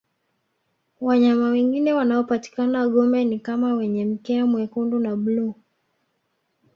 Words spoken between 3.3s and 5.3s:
kima wenye mkia mwekundu na